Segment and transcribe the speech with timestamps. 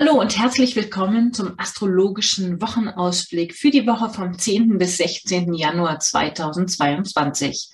[0.00, 4.78] Hallo und herzlich willkommen zum astrologischen Wochenausblick für die Woche vom 10.
[4.78, 5.52] bis 16.
[5.54, 7.72] Januar 2022.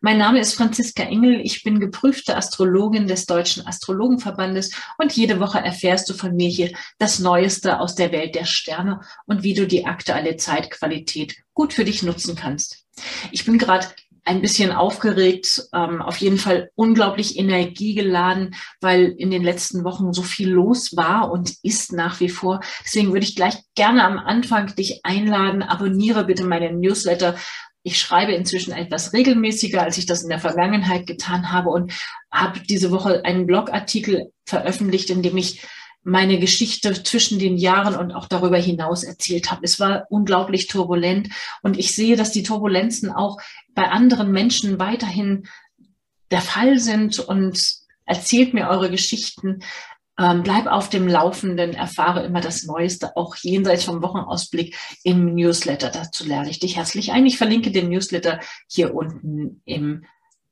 [0.00, 1.40] Mein Name ist Franziska Engel.
[1.40, 6.70] Ich bin geprüfte Astrologin des Deutschen Astrologenverbandes und jede Woche erfährst du von mir hier
[7.00, 11.84] das Neueste aus der Welt der Sterne und wie du die aktuelle Zeitqualität gut für
[11.84, 12.84] dich nutzen kannst.
[13.32, 13.88] Ich bin gerade
[14.26, 20.22] ein bisschen aufgeregt, ähm, auf jeden Fall unglaublich energiegeladen, weil in den letzten Wochen so
[20.22, 22.60] viel los war und ist nach wie vor.
[22.84, 27.36] Deswegen würde ich gleich gerne am Anfang dich einladen, abonniere bitte meinen Newsletter.
[27.84, 31.92] Ich schreibe inzwischen etwas regelmäßiger, als ich das in der Vergangenheit getan habe und
[32.32, 35.62] habe diese Woche einen Blogartikel veröffentlicht, in dem ich
[36.06, 39.62] meine Geschichte zwischen den Jahren und auch darüber hinaus erzählt habe.
[39.64, 41.30] Es war unglaublich turbulent
[41.62, 43.38] und ich sehe, dass die Turbulenzen auch
[43.74, 45.48] bei anderen Menschen weiterhin
[46.30, 47.60] der Fall sind und
[48.04, 49.64] erzählt mir eure Geschichten.
[50.16, 55.90] Ähm, bleib auf dem Laufenden, erfahre immer das Neueste, auch jenseits vom Wochenausblick im Newsletter.
[55.90, 57.26] Dazu lerne ich dich herzlich ein.
[57.26, 60.06] Ich verlinke den Newsletter hier unten in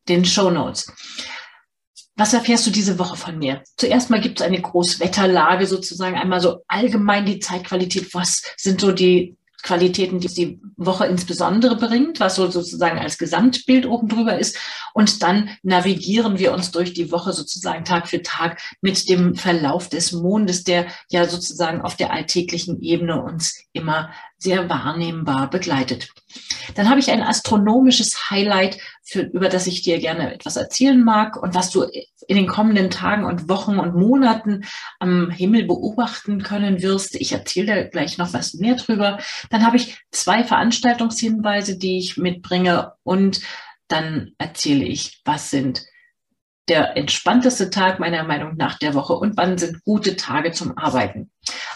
[0.08, 0.92] den Show Notes.
[2.16, 3.62] Was erfährst du diese Woche von mir?
[3.76, 8.14] Zuerst mal gibt es eine Großwetterlage sozusagen, einmal so allgemein die Zeitqualität.
[8.14, 13.86] Was sind so die Qualitäten, die die Woche insbesondere bringt, was so sozusagen als Gesamtbild
[13.86, 14.58] oben drüber ist.
[14.92, 19.88] Und dann navigieren wir uns durch die Woche sozusagen Tag für Tag mit dem Verlauf
[19.88, 26.10] des Mondes, der ja sozusagen auf der alltäglichen Ebene uns immer sehr wahrnehmbar begleitet.
[26.74, 31.40] Dann habe ich ein astronomisches Highlight, für, über das ich dir gerne etwas erzählen mag
[31.40, 31.82] und was du
[32.26, 34.64] in den kommenden Tagen und Wochen und Monaten
[34.98, 37.14] am Himmel beobachten können wirst.
[37.14, 39.18] Ich erzähle gleich noch was mehr drüber.
[39.50, 43.40] Dann habe ich zwei Veranstaltungshinweise, die ich mitbringe und
[43.88, 45.84] dann erzähle ich, was sind
[46.68, 51.30] der entspannteste Tag meiner Meinung nach der Woche und wann sind gute Tage zum Arbeiten.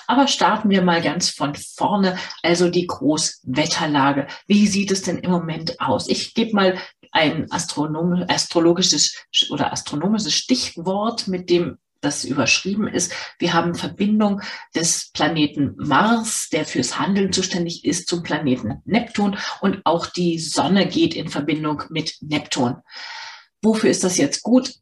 [0.07, 4.27] Aber starten wir mal ganz von vorne, also die Großwetterlage.
[4.47, 6.09] Wie sieht es denn im Moment aus?
[6.09, 6.79] Ich gebe mal
[7.13, 13.13] ein astrologisches oder astronomisches Stichwort, mit dem das überschrieben ist.
[13.39, 14.41] Wir haben Verbindung
[14.75, 20.87] des Planeten Mars, der fürs Handeln zuständig ist, zum Planeten Neptun und auch die Sonne
[20.87, 22.77] geht in Verbindung mit Neptun.
[23.63, 24.75] Wofür ist das jetzt gut?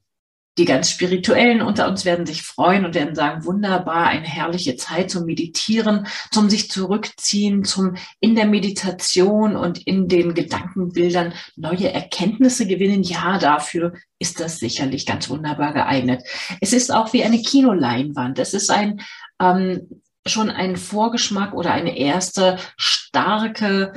[0.58, 5.10] Die ganz Spirituellen unter uns werden sich freuen und werden sagen, wunderbar, eine herrliche Zeit
[5.10, 12.66] zum Meditieren, zum sich zurückziehen, zum in der Meditation und in den Gedankenbildern neue Erkenntnisse
[12.66, 13.02] gewinnen.
[13.02, 16.22] Ja, dafür ist das sicherlich ganz wunderbar geeignet.
[16.60, 18.38] Es ist auch wie eine Kinoleinwand.
[18.38, 19.02] Es ist ein,
[19.40, 23.92] ähm, schon ein Vorgeschmack oder eine erste starke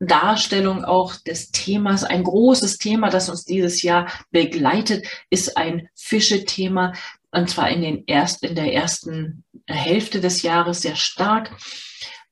[0.00, 2.04] Darstellung auch des Themas.
[2.04, 6.94] Ein großes Thema, das uns dieses Jahr begleitet, ist ein Fische-Thema.
[7.30, 11.52] Und zwar in, den erst, in der ersten Hälfte des Jahres sehr stark.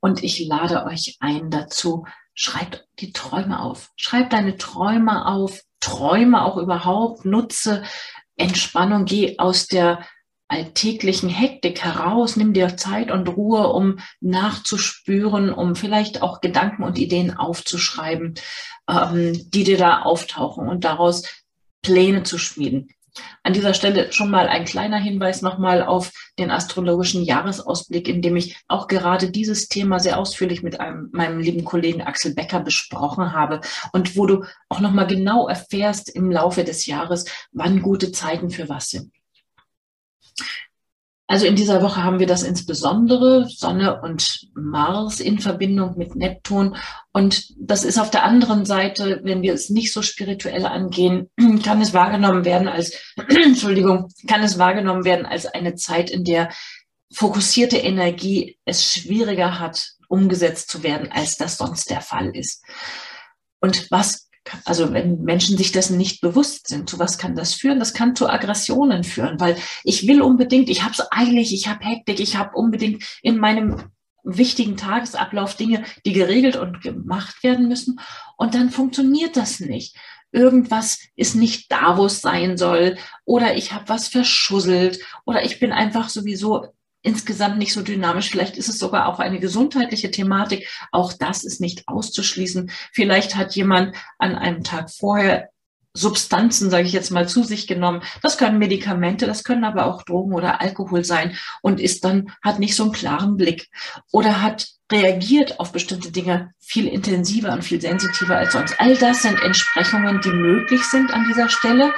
[0.00, 3.90] Und ich lade euch ein dazu, schreibt die Träume auf.
[3.96, 5.60] Schreibt deine Träume auf.
[5.80, 7.24] Träume auch überhaupt.
[7.24, 7.82] Nutze
[8.36, 9.04] Entspannung.
[9.04, 10.04] Geh aus der
[10.48, 16.98] alltäglichen Hektik heraus, nimm dir Zeit und Ruhe, um nachzuspüren, um vielleicht auch Gedanken und
[16.98, 18.34] Ideen aufzuschreiben,
[18.88, 21.24] ähm, die dir da auftauchen und daraus
[21.82, 22.88] Pläne zu schmieden.
[23.42, 28.36] An dieser Stelle schon mal ein kleiner Hinweis nochmal auf den astrologischen Jahresausblick, in dem
[28.36, 33.32] ich auch gerade dieses Thema sehr ausführlich mit einem, meinem lieben Kollegen Axel Becker besprochen
[33.32, 33.60] habe
[33.92, 38.68] und wo du auch nochmal genau erfährst im Laufe des Jahres, wann gute Zeiten für
[38.68, 39.12] was sind.
[41.30, 46.74] Also in dieser Woche haben wir das insbesondere Sonne und Mars in Verbindung mit Neptun.
[47.12, 51.28] Und das ist auf der anderen Seite, wenn wir es nicht so spirituell angehen,
[51.62, 52.94] kann es wahrgenommen werden als,
[53.28, 56.48] Entschuldigung, kann es wahrgenommen werden als eine Zeit, in der
[57.12, 62.64] fokussierte Energie es schwieriger hat, umgesetzt zu werden, als das sonst der Fall ist.
[63.60, 64.27] Und was
[64.64, 67.78] also wenn Menschen sich dessen nicht bewusst sind, zu was kann das führen?
[67.78, 71.84] Das kann zu Aggressionen führen, weil ich will unbedingt, ich habe es eilig, ich habe
[71.84, 73.90] Hektik, ich habe unbedingt in meinem
[74.24, 78.00] wichtigen Tagesablauf Dinge, die geregelt und gemacht werden müssen.
[78.36, 79.96] Und dann funktioniert das nicht.
[80.30, 82.98] Irgendwas ist nicht da, wo es sein soll.
[83.24, 85.00] Oder ich habe was verschusselt.
[85.24, 86.66] Oder ich bin einfach sowieso
[87.02, 88.30] insgesamt nicht so dynamisch.
[88.30, 90.68] Vielleicht ist es sogar auch eine gesundheitliche Thematik.
[90.92, 92.70] Auch das ist nicht auszuschließen.
[92.92, 95.50] Vielleicht hat jemand an einem Tag vorher
[95.94, 98.02] Substanzen, sage ich jetzt mal, zu sich genommen.
[98.22, 102.58] Das können Medikamente, das können aber auch Drogen oder Alkohol sein und ist dann, hat
[102.58, 103.68] nicht so einen klaren Blick
[104.12, 108.74] oder hat reagiert auf bestimmte Dinge viel intensiver und viel sensitiver als sonst.
[108.78, 111.92] All das sind Entsprechungen, die möglich sind an dieser Stelle.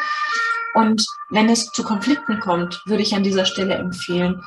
[0.75, 4.43] Und wenn es zu Konflikten kommt, würde ich an dieser Stelle empfehlen,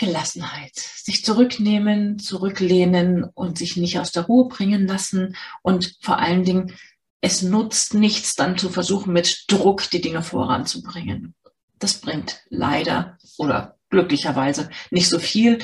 [0.00, 0.72] Gelassenheit.
[0.76, 5.36] Sich zurücknehmen, zurücklehnen und sich nicht aus der Ruhe bringen lassen.
[5.62, 6.74] Und vor allen Dingen,
[7.20, 11.34] es nutzt nichts, dann zu versuchen, mit Druck die Dinge voranzubringen.
[11.78, 15.58] Das bringt leider oder glücklicherweise nicht so viel.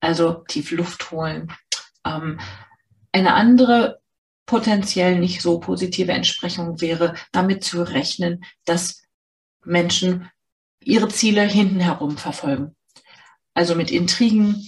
[0.00, 1.52] Also tief Luft holen.
[2.06, 2.40] Ähm,
[3.12, 4.00] eine andere
[4.46, 9.02] potenziell nicht so positive Entsprechung wäre, damit zu rechnen, dass
[9.62, 10.30] Menschen
[10.80, 12.76] ihre Ziele hinten herum verfolgen.
[13.56, 14.66] Also mit Intrigen,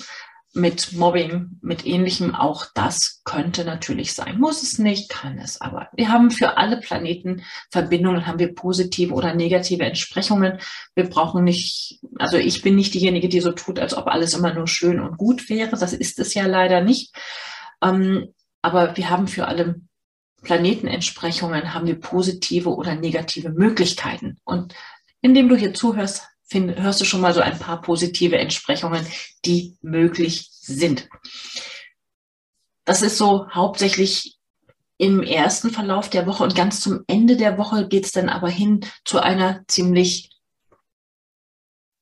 [0.54, 4.40] mit Mobbing, mit ähnlichem, auch das könnte natürlich sein.
[4.40, 5.88] Muss es nicht, kann es aber.
[5.94, 10.58] Wir haben für alle Planeten Verbindungen, haben wir positive oder negative Entsprechungen.
[10.94, 14.54] Wir brauchen nicht, also ich bin nicht diejenige, die so tut, als ob alles immer
[14.54, 15.76] nur schön und gut wäre.
[15.76, 17.14] Das ist es ja leider nicht.
[17.82, 18.32] Ähm,
[18.62, 19.82] aber wir haben für alle
[20.42, 24.38] Planetenentsprechungen, haben wir positive oder negative Möglichkeiten.
[24.44, 24.74] Und
[25.20, 29.06] indem du hier zuhörst, find, hörst du schon mal so ein paar positive Entsprechungen,
[29.44, 31.08] die möglich sind.
[32.84, 34.38] Das ist so hauptsächlich
[34.96, 38.48] im ersten Verlauf der Woche und ganz zum Ende der Woche geht es dann aber
[38.48, 40.30] hin zu einer ziemlich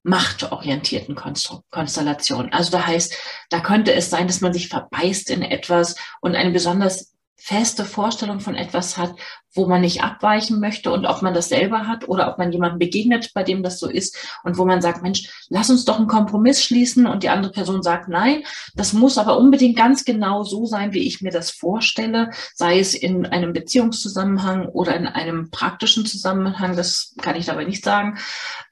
[0.02, 2.52] machtorientierten Konstellation.
[2.52, 3.14] Also da heißt,
[3.50, 8.40] da könnte es sein, dass man sich verbeißt in etwas und eine besonders feste Vorstellung
[8.40, 9.14] von etwas hat,
[9.52, 12.78] wo man nicht abweichen möchte und ob man das selber hat oder ob man jemandem
[12.78, 16.08] begegnet, bei dem das so ist und wo man sagt, Mensch, lass uns doch einen
[16.08, 18.42] Kompromiss schließen und die andere Person sagt, nein,
[18.74, 22.94] das muss aber unbedingt ganz genau so sein, wie ich mir das vorstelle, sei es
[22.94, 28.18] in einem Beziehungszusammenhang oder in einem praktischen Zusammenhang, das kann ich dabei nicht sagen,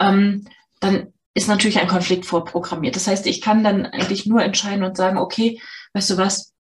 [0.00, 0.46] ähm,
[0.80, 2.96] dann ist natürlich ein Konflikt vorprogrammiert.
[2.96, 5.60] Das heißt, ich kann dann eigentlich nur entscheiden und sagen, okay,
[5.92, 6.53] weißt du was,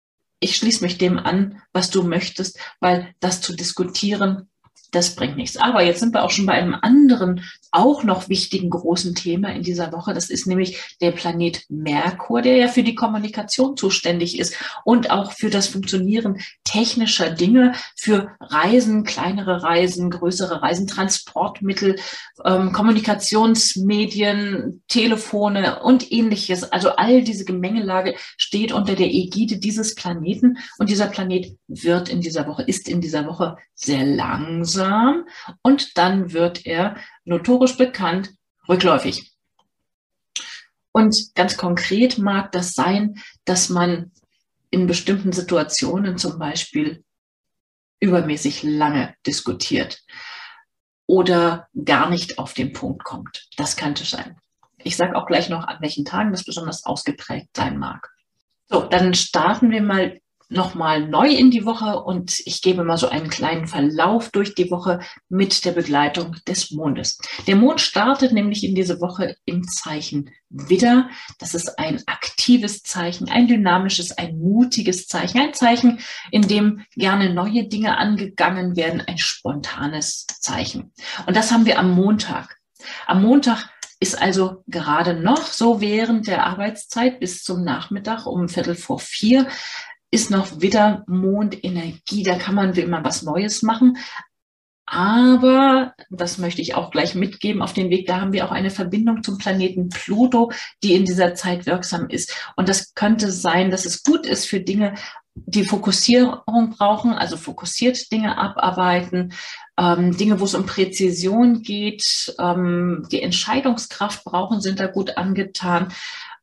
[0.42, 4.50] ich schließe mich dem an, was du möchtest, weil das zu diskutieren,
[4.92, 5.56] das bringt nichts.
[5.56, 9.62] Aber jetzt sind wir auch schon bei einem anderen, auch noch wichtigen großen Thema in
[9.62, 10.12] dieser Woche.
[10.12, 14.54] Das ist nämlich der Planet Merkur, der ja für die Kommunikation zuständig ist
[14.84, 21.96] und auch für das Funktionieren technischer Dinge, für Reisen, kleinere Reisen, größere Reisen, Transportmittel,
[22.44, 26.64] ähm, Kommunikationsmedien, Telefone und ähnliches.
[26.64, 32.20] Also all diese Gemengelage steht unter der Ägide dieses Planeten und dieser Planet wird in
[32.20, 34.81] dieser Woche, ist in dieser Woche sehr langsam
[35.62, 38.30] und dann wird er notorisch bekannt
[38.68, 39.32] rückläufig.
[40.92, 44.12] Und ganz konkret mag das sein, dass man
[44.70, 47.04] in bestimmten Situationen zum Beispiel
[48.00, 50.02] übermäßig lange diskutiert
[51.06, 53.48] oder gar nicht auf den Punkt kommt.
[53.56, 54.36] Das könnte sein.
[54.78, 58.10] Ich sage auch gleich noch, an welchen Tagen das besonders ausgeprägt sein mag.
[58.68, 60.18] So, dann starten wir mal
[60.52, 64.70] nochmal neu in die Woche und ich gebe mal so einen kleinen Verlauf durch die
[64.70, 67.18] Woche mit der Begleitung des Mondes.
[67.46, 71.08] Der Mond startet nämlich in diese Woche im Zeichen Widder.
[71.38, 75.98] Das ist ein aktives Zeichen, ein dynamisches, ein mutiges Zeichen, ein Zeichen,
[76.30, 80.92] in dem gerne neue Dinge angegangen werden, ein spontanes Zeichen.
[81.26, 82.58] Und das haben wir am Montag.
[83.06, 83.70] Am Montag
[84.02, 89.46] ist also gerade noch so während der Arbeitszeit bis zum Nachmittag um Viertel vor vier
[90.12, 93.96] ist noch wieder Mondenergie, da kann man wie immer was Neues machen.
[94.84, 98.70] Aber, das möchte ich auch gleich mitgeben auf den Weg, da haben wir auch eine
[98.70, 102.36] Verbindung zum Planeten Pluto, die in dieser Zeit wirksam ist.
[102.56, 104.94] Und das könnte sein, dass es gut ist für Dinge,
[105.34, 109.32] die Fokussierung brauchen, also fokussiert Dinge abarbeiten,
[109.78, 115.88] ähm, Dinge, wo es um Präzision geht, ähm, die Entscheidungskraft brauchen, sind da gut angetan.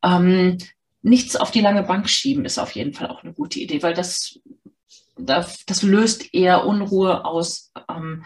[0.04, 0.58] Ähm,
[1.01, 3.94] nichts auf die lange Bank schieben ist auf jeden Fall auch eine gute Idee, weil
[3.94, 4.39] das,
[5.18, 7.72] das, das löst eher Unruhe aus.
[7.89, 8.25] Ähm,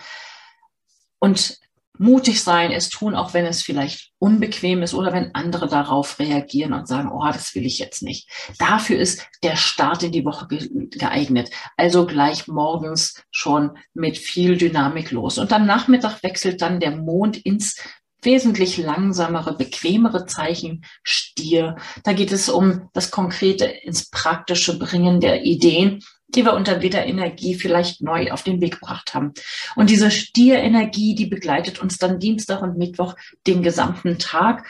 [1.19, 1.59] und
[1.97, 6.73] mutig sein, es tun, auch wenn es vielleicht unbequem ist oder wenn andere darauf reagieren
[6.73, 8.29] und sagen, oh, das will ich jetzt nicht.
[8.57, 11.51] Dafür ist der Start in die Woche geeignet.
[11.77, 15.37] Also gleich morgens schon mit viel Dynamik los.
[15.37, 17.77] Und am Nachmittag wechselt dann der Mond ins
[18.25, 21.75] wesentlich langsamere, bequemere Zeichen Stier.
[22.03, 27.55] Da geht es um das Konkrete ins praktische Bringen der Ideen, die wir unter Widderenergie
[27.55, 29.33] vielleicht neu auf den Weg gebracht haben.
[29.75, 33.15] Und diese Stierenergie, die begleitet uns dann Dienstag und Mittwoch
[33.45, 34.67] den gesamten Tag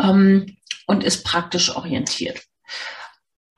[0.00, 2.42] ähm, und ist praktisch orientiert.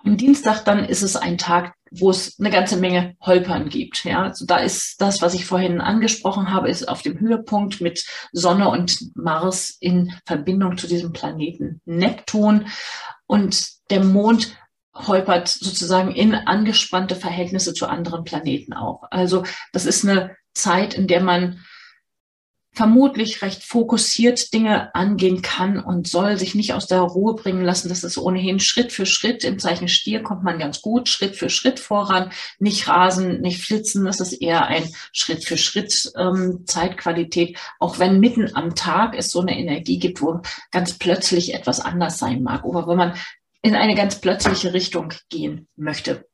[0.04, 4.04] Am Dienstag dann ist es ein Tag, wo es eine ganze Menge Holpern gibt.
[4.04, 8.04] Ja, also da ist das, was ich vorhin angesprochen habe, ist auf dem Höhepunkt mit
[8.33, 12.66] Sonne und Mars in Verbindung zu diesem Planeten Neptun
[13.26, 14.57] und der Mond
[14.95, 19.04] holpert sozusagen in angespannte Verhältnisse zu anderen Planeten auch.
[19.11, 21.61] Also das ist eine Zeit, in der man
[22.78, 27.88] vermutlich recht fokussiert Dinge angehen kann und soll sich nicht aus der Ruhe bringen lassen.
[27.88, 29.42] Das ist ohnehin Schritt für Schritt.
[29.42, 32.30] Im Zeichen Stier kommt man ganz gut Schritt für Schritt voran.
[32.61, 34.04] Nicht rasen, nicht flitzen.
[34.04, 37.58] Das ist eher ein Schritt für Schritt ähm, Zeitqualität.
[37.80, 42.18] Auch wenn mitten am Tag es so eine Energie gibt, wo ganz plötzlich etwas anders
[42.18, 43.14] sein mag oder wo man
[43.61, 46.28] in eine ganz plötzliche Richtung gehen möchte.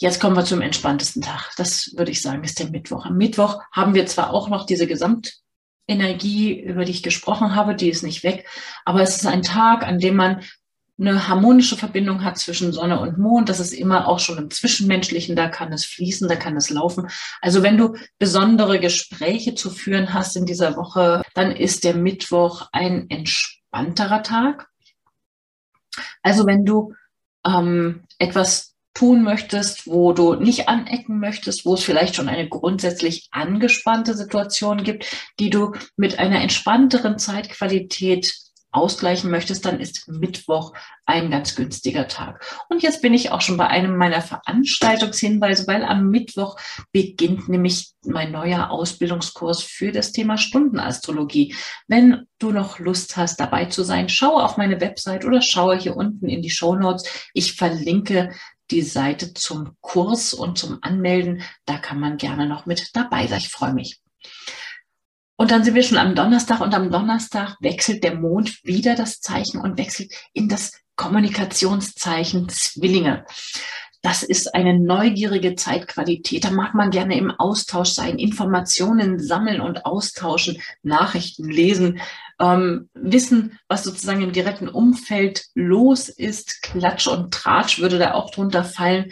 [0.00, 1.50] Jetzt kommen wir zum entspanntesten Tag.
[1.56, 3.04] Das würde ich sagen, ist der Mittwoch.
[3.04, 7.90] Am Mittwoch haben wir zwar auch noch diese Gesamtenergie, über die ich gesprochen habe, die
[7.90, 8.46] ist nicht weg,
[8.84, 10.42] aber es ist ein Tag, an dem man
[11.00, 13.48] eine harmonische Verbindung hat zwischen Sonne und Mond.
[13.48, 17.08] Das ist immer auch schon im Zwischenmenschlichen, da kann es fließen, da kann es laufen.
[17.40, 22.68] Also wenn du besondere Gespräche zu führen hast in dieser Woche, dann ist der Mittwoch
[22.72, 24.68] ein entspannterer Tag.
[26.22, 26.94] Also wenn du
[27.44, 33.28] ähm, etwas tun möchtest, wo du nicht anecken möchtest, wo es vielleicht schon eine grundsätzlich
[33.30, 35.06] angespannte Situation gibt,
[35.38, 38.34] die du mit einer entspannteren Zeitqualität
[38.72, 40.74] ausgleichen möchtest, dann ist Mittwoch
[41.06, 42.44] ein ganz günstiger Tag.
[42.68, 46.58] Und jetzt bin ich auch schon bei einem meiner Veranstaltungshinweise, weil am Mittwoch
[46.90, 51.54] beginnt nämlich mein neuer Ausbildungskurs für das Thema Stundenastrologie.
[51.86, 55.96] Wenn du noch Lust hast, dabei zu sein, schaue auf meine Website oder schaue hier
[55.96, 57.08] unten in die Show Notes.
[57.32, 58.32] Ich verlinke
[58.70, 61.42] die Seite zum Kurs und zum Anmelden.
[61.64, 63.38] Da kann man gerne noch mit dabei sein.
[63.38, 64.00] Ich freue mich.
[65.36, 69.20] Und dann sind wir schon am Donnerstag und am Donnerstag wechselt der Mond wieder das
[69.20, 73.24] Zeichen und wechselt in das Kommunikationszeichen Zwillinge.
[74.02, 76.44] Das ist eine neugierige Zeitqualität.
[76.44, 82.00] Da mag man gerne im Austausch sein, Informationen sammeln und austauschen, Nachrichten lesen,
[82.40, 86.62] ähm, wissen, was sozusagen im direkten Umfeld los ist.
[86.62, 89.10] Klatsch und Tratsch würde da auch drunter fallen.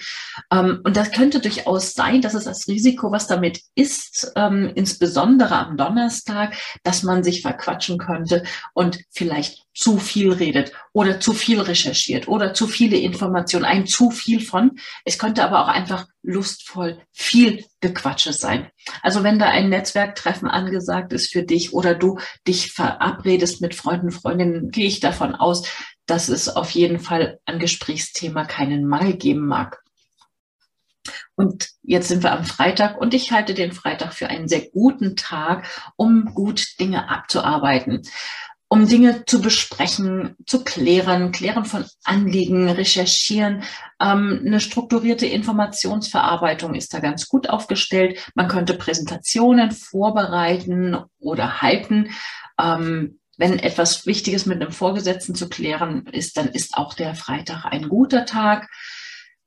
[0.53, 5.57] Ähm, und das könnte durchaus sein, dass es das Risiko, was damit ist, ähm, insbesondere
[5.57, 11.61] am Donnerstag, dass man sich verquatschen könnte und vielleicht zu viel redet oder zu viel
[11.61, 14.76] recherchiert oder zu viele Informationen, ein zu viel von.
[15.05, 18.69] Es könnte aber auch einfach lustvoll viel Gequatsche sein.
[19.03, 24.11] Also wenn da ein Netzwerktreffen angesagt ist für dich oder du dich verabredest mit Freunden,
[24.11, 25.69] Freundinnen, gehe ich davon aus,
[26.07, 29.83] dass es auf jeden Fall an Gesprächsthema keinen Mangel geben mag.
[31.35, 35.17] Und jetzt sind wir am Freitag und ich halte den Freitag für einen sehr guten
[35.17, 38.03] Tag, um gut Dinge abzuarbeiten
[38.69, 43.63] um Dinge zu besprechen, zu klären, klären von Anliegen, recherchieren.
[44.01, 48.19] Ähm, eine strukturierte Informationsverarbeitung ist da ganz gut aufgestellt.
[48.35, 52.11] Man könnte Präsentationen vorbereiten oder halten.
[52.61, 57.67] Ähm, wenn etwas Wichtiges mit einem Vorgesetzten zu klären ist, dann ist auch der Freitag
[57.67, 58.69] ein guter Tag.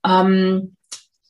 [0.05, 0.75] Ähm,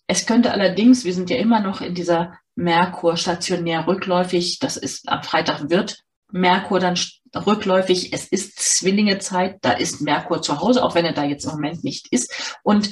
[0.05, 5.08] es könnte allerdings, wir sind ja immer noch in dieser Merkur stationär rückläufig, das ist
[5.08, 6.98] am Freitag wird Merkur dann
[7.36, 8.13] rückläufig.
[8.13, 11.83] Es ist Zwillingezeit, da ist Merkur zu Hause, auch wenn er da jetzt im Moment
[11.83, 12.57] nicht ist.
[12.63, 12.91] Und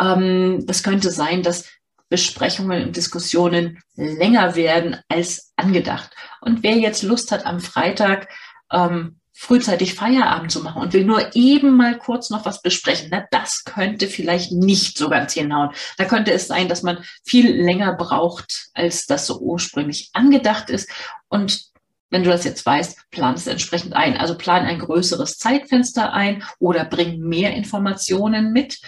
[0.00, 1.64] ähm, das könnte sein, dass
[2.08, 6.10] Besprechungen und Diskussionen länger werden als angedacht.
[6.40, 8.28] Und wer jetzt Lust hat, am Freitag
[8.70, 13.26] ähm, frühzeitig Feierabend zu machen und will nur eben mal kurz noch was besprechen, na,
[13.30, 15.70] das könnte vielleicht nicht so ganz hinhauen.
[15.98, 20.88] Da könnte es sein, dass man viel länger braucht, als das so ursprünglich angedacht ist.
[21.28, 21.66] Und
[22.10, 24.16] wenn du das jetzt weißt, plan es entsprechend ein.
[24.16, 28.80] Also plan ein größeres Zeitfenster ein oder bring mehr Informationen mit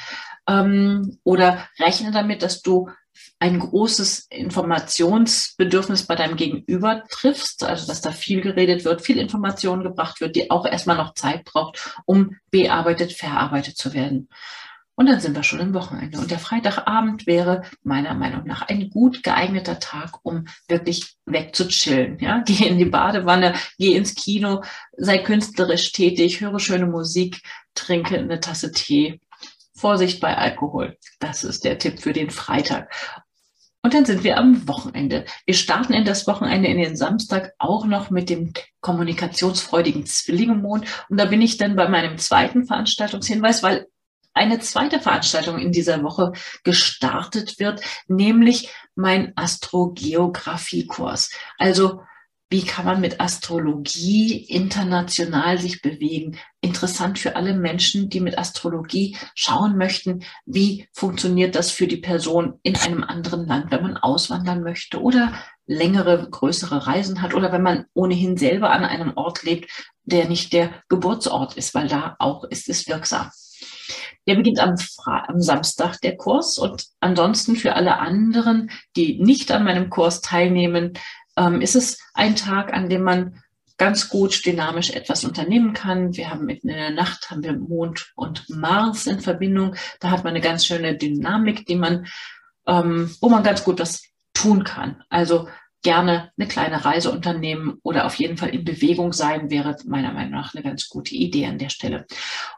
[0.48, 2.88] ähm, oder rechne damit, dass du
[3.40, 9.82] ein großes Informationsbedürfnis bei deinem Gegenüber triffst, also dass da viel geredet wird, viel Information
[9.82, 14.28] gebracht wird, die auch erstmal noch Zeit braucht, um bearbeitet, verarbeitet zu werden.
[14.98, 16.18] Und dann sind wir schon im Wochenende.
[16.18, 22.18] Und der Freitagabend wäre meiner Meinung nach ein gut geeigneter Tag, um wirklich wegzuchillen.
[22.18, 22.42] Ja?
[22.44, 24.64] Geh in die Badewanne, geh ins Kino,
[24.96, 27.42] sei künstlerisch tätig, höre schöne Musik,
[27.76, 29.20] trinke eine Tasse Tee.
[29.72, 30.98] Vorsicht bei Alkohol.
[31.20, 32.92] Das ist der Tipp für den Freitag.
[33.82, 35.26] Und dann sind wir am Wochenende.
[35.46, 40.86] Wir starten in das Wochenende, in den Samstag auch noch mit dem kommunikationsfreudigen Zwillingemond.
[41.08, 43.86] Und da bin ich dann bei meinem zweiten Veranstaltungshinweis, weil
[44.38, 46.32] eine zweite Veranstaltung in dieser Woche
[46.64, 51.30] gestartet wird, nämlich mein Astrogeografiekurs.
[51.58, 52.00] Also
[52.50, 56.38] wie kann man mit Astrologie international sich bewegen?
[56.62, 62.58] Interessant für alle Menschen, die mit Astrologie schauen möchten, wie funktioniert das für die Person
[62.62, 65.34] in einem anderen Land, wenn man auswandern möchte oder
[65.66, 69.70] längere, größere Reisen hat oder wenn man ohnehin selber an einem Ort lebt,
[70.04, 73.30] der nicht der Geburtsort ist, weil da auch ist es wirksam.
[74.26, 76.58] Der beginnt am, am, Samstag, der Kurs.
[76.58, 80.94] Und ansonsten für alle anderen, die nicht an meinem Kurs teilnehmen,
[81.36, 83.42] ähm, ist es ein Tag, an dem man
[83.78, 86.16] ganz gut dynamisch etwas unternehmen kann.
[86.16, 89.76] Wir haben mitten in der Nacht haben wir Mond und Mars in Verbindung.
[90.00, 92.06] Da hat man eine ganz schöne Dynamik, die man,
[92.66, 94.02] ähm, wo man ganz gut was
[94.34, 95.02] tun kann.
[95.08, 95.48] Also
[95.82, 100.32] gerne eine kleine Reise unternehmen oder auf jeden Fall in Bewegung sein, wäre meiner Meinung
[100.32, 102.06] nach eine ganz gute Idee an der Stelle.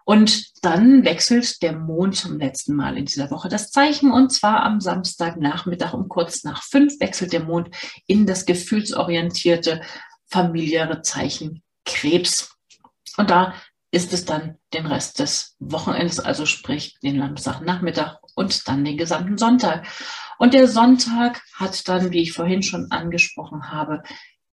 [0.04, 4.62] Und dann wechselt der Mond zum letzten Mal in dieser Woche das Zeichen und zwar
[4.62, 7.68] am Samstagnachmittag um kurz nach fünf wechselt der Mond
[8.06, 9.82] in das gefühlsorientierte
[10.28, 12.56] familiäre Zeichen Krebs.
[13.16, 13.54] Und da
[13.90, 19.36] ist es dann den Rest des Wochenendes, also sprich den Samstagnachmittag und dann den gesamten
[19.36, 19.86] Sonntag.
[20.38, 24.02] Und der Sonntag hat dann, wie ich vorhin schon angesprochen habe,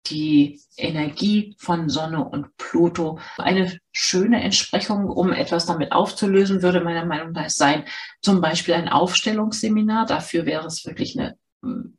[0.07, 3.19] die Energie von Sonne und Pluto.
[3.37, 7.85] Eine schöne Entsprechung, um etwas damit aufzulösen, würde meiner Meinung nach sein,
[8.21, 10.05] zum Beispiel ein Aufstellungsseminar.
[10.05, 11.94] Dafür wäre es wirklich eine hm,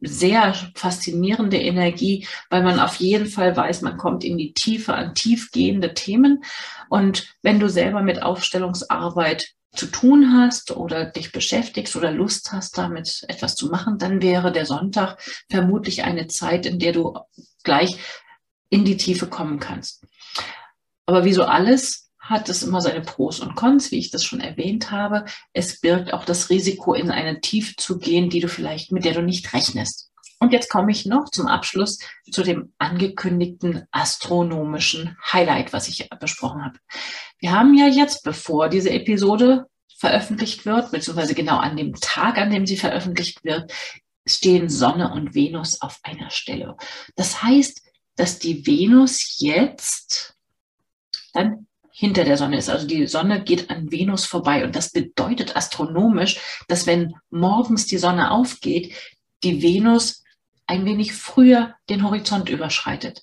[0.00, 5.14] sehr faszinierende Energie, weil man auf jeden Fall weiß, man kommt in die Tiefe an
[5.14, 6.42] tiefgehende Themen.
[6.88, 12.78] Und wenn du selber mit Aufstellungsarbeit zu tun hast oder dich beschäftigst oder Lust hast,
[12.78, 15.18] damit etwas zu machen, dann wäre der Sonntag
[15.50, 17.18] vermutlich eine Zeit, in der du
[17.62, 17.96] gleich
[18.70, 20.04] in die Tiefe kommen kannst.
[21.04, 24.40] Aber wie so alles hat es immer seine Pros und Cons, wie ich das schon
[24.40, 25.24] erwähnt habe.
[25.52, 29.14] Es birgt auch das Risiko, in eine Tiefe zu gehen, die du vielleicht, mit der
[29.14, 30.10] du nicht rechnest.
[30.38, 31.98] Und jetzt komme ich noch zum Abschluss
[32.30, 36.78] zu dem angekündigten astronomischen Highlight, was ich besprochen habe.
[37.38, 39.66] Wir haben ja jetzt, bevor diese Episode
[39.96, 43.72] veröffentlicht wird, beziehungsweise genau an dem Tag, an dem sie veröffentlicht wird,
[44.26, 46.76] stehen Sonne und Venus auf einer Stelle.
[47.14, 47.82] Das heißt,
[48.16, 50.34] dass die Venus jetzt
[51.32, 51.65] dann
[51.98, 52.68] hinter der Sonne ist.
[52.68, 54.64] Also die Sonne geht an Venus vorbei.
[54.64, 56.38] Und das bedeutet astronomisch,
[56.68, 58.94] dass wenn morgens die Sonne aufgeht,
[59.42, 60.22] die Venus
[60.66, 63.22] ein wenig früher den Horizont überschreitet.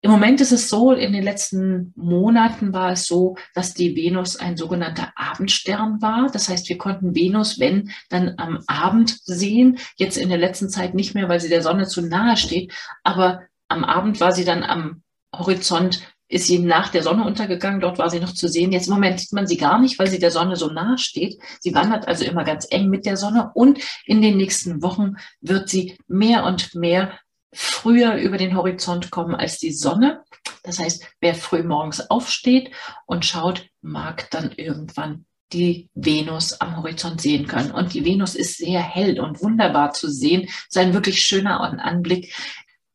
[0.00, 4.36] Im Moment ist es so, in den letzten Monaten war es so, dass die Venus
[4.36, 6.30] ein sogenannter Abendstern war.
[6.32, 9.78] Das heißt, wir konnten Venus, wenn, dann am Abend sehen.
[9.96, 12.72] Jetzt in der letzten Zeit nicht mehr, weil sie der Sonne zu nahe steht.
[13.02, 15.02] Aber am Abend war sie dann am
[15.34, 17.80] Horizont ist sie nach der Sonne untergegangen.
[17.80, 18.72] Dort war sie noch zu sehen.
[18.72, 21.38] Jetzt im Moment sieht man sie gar nicht, weil sie der Sonne so nahe steht.
[21.60, 25.68] Sie wandert also immer ganz eng mit der Sonne und in den nächsten Wochen wird
[25.68, 27.18] sie mehr und mehr
[27.52, 30.24] früher über den Horizont kommen als die Sonne.
[30.62, 32.70] Das heißt, wer früh morgens aufsteht
[33.06, 37.70] und schaut, mag dann irgendwann die Venus am Horizont sehen können.
[37.70, 40.42] Und die Venus ist sehr hell und wunderbar zu sehen.
[40.44, 42.34] Es ist ein wirklich schöner Anblick.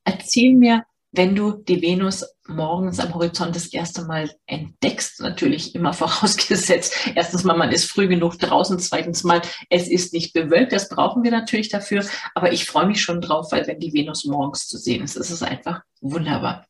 [0.03, 5.93] Erzähl mir, wenn du die Venus morgens am Horizont das erste Mal entdeckst, natürlich immer
[6.01, 10.89] vorausgesetzt, erstens mal, man ist früh genug draußen, zweitens mal, es ist nicht bewölkt, das
[10.89, 14.67] brauchen wir natürlich dafür, aber ich freue mich schon drauf, weil wenn die Venus morgens
[14.67, 16.65] zu sehen ist, ist es einfach wunderbar.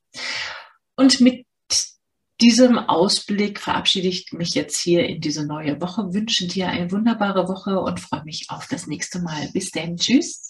[0.96, 1.46] Und mit
[2.42, 7.48] diesem Ausblick verabschiede ich mich jetzt hier in diese neue Woche, wünsche dir eine wunderbare
[7.48, 9.50] Woche und freue mich auf das nächste Mal.
[9.54, 10.50] Bis dann, tschüss.